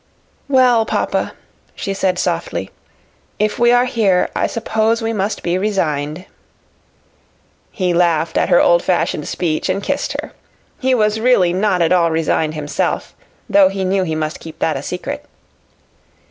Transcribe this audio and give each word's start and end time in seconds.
"Well, 0.49 0.83
papa," 0.83 1.33
she 1.75 1.93
said 1.93 2.17
softly, 2.17 2.71
"if 3.37 3.59
we 3.59 3.71
are 3.71 3.85
here 3.85 4.31
I 4.35 4.47
suppose 4.47 4.99
we 4.99 5.13
must 5.13 5.43
be 5.43 5.59
resigned." 5.59 6.25
He 7.71 7.93
laughed 7.93 8.35
at 8.35 8.49
her 8.49 8.59
old 8.59 8.81
fashioned 8.81 9.27
speech 9.27 9.69
and 9.69 9.83
kissed 9.83 10.13
her. 10.19 10.31
He 10.79 10.95
was 10.95 11.19
really 11.19 11.53
not 11.53 11.83
at 11.83 11.91
all 11.93 12.09
resigned 12.09 12.55
himself, 12.55 13.13
though 13.47 13.69
he 13.69 13.83
knew 13.83 14.01
he 14.01 14.15
must 14.15 14.39
keep 14.39 14.57
that 14.57 14.75
a 14.75 14.81
secret. 14.81 15.23